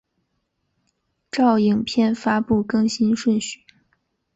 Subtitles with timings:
[1.29, 3.63] 照影片发布更新顺序